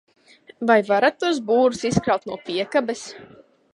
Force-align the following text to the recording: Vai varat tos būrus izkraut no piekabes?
Vai 0.69 0.77
varat 0.87 1.19
tos 1.25 1.41
būrus 1.49 1.85
izkraut 1.91 2.27
no 2.31 2.39
piekabes? 2.49 3.05